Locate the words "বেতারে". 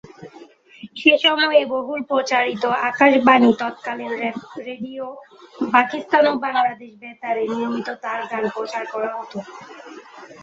7.01-7.43